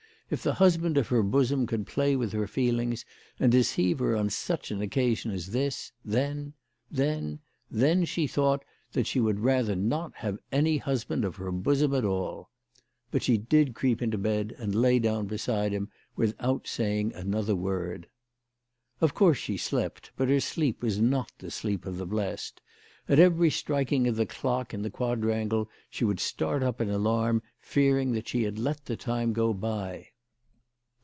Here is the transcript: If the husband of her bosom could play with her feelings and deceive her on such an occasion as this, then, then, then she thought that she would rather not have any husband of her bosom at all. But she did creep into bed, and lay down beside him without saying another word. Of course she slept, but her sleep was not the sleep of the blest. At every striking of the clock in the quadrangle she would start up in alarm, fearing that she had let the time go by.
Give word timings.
If 0.33 0.43
the 0.43 0.53
husband 0.53 0.97
of 0.97 1.09
her 1.09 1.23
bosom 1.23 1.67
could 1.67 1.85
play 1.85 2.15
with 2.15 2.31
her 2.31 2.47
feelings 2.47 3.03
and 3.37 3.51
deceive 3.51 3.99
her 3.99 4.15
on 4.15 4.29
such 4.29 4.71
an 4.71 4.81
occasion 4.81 5.29
as 5.31 5.47
this, 5.47 5.91
then, 6.05 6.53
then, 6.89 7.39
then 7.69 8.05
she 8.05 8.27
thought 8.27 8.63
that 8.93 9.07
she 9.07 9.19
would 9.19 9.41
rather 9.41 9.75
not 9.75 10.15
have 10.15 10.39
any 10.49 10.77
husband 10.77 11.25
of 11.25 11.35
her 11.35 11.51
bosom 11.51 11.93
at 11.93 12.05
all. 12.05 12.49
But 13.11 13.23
she 13.23 13.35
did 13.37 13.73
creep 13.75 14.01
into 14.01 14.17
bed, 14.17 14.55
and 14.57 14.73
lay 14.73 14.99
down 14.99 15.25
beside 15.27 15.73
him 15.73 15.89
without 16.15 16.65
saying 16.65 17.13
another 17.13 17.53
word. 17.53 18.07
Of 19.01 19.13
course 19.13 19.37
she 19.37 19.57
slept, 19.57 20.11
but 20.15 20.29
her 20.29 20.39
sleep 20.39 20.81
was 20.81 20.97
not 21.01 21.29
the 21.39 21.51
sleep 21.51 21.85
of 21.85 21.97
the 21.97 22.07
blest. 22.07 22.61
At 23.09 23.19
every 23.19 23.49
striking 23.49 24.07
of 24.07 24.15
the 24.15 24.25
clock 24.25 24.73
in 24.73 24.81
the 24.81 24.89
quadrangle 24.89 25.69
she 25.89 26.05
would 26.05 26.21
start 26.21 26.63
up 26.63 26.79
in 26.79 26.89
alarm, 26.89 27.43
fearing 27.59 28.13
that 28.13 28.29
she 28.29 28.43
had 28.43 28.57
let 28.57 28.85
the 28.85 28.95
time 28.95 29.33
go 29.33 29.53
by. 29.53 30.07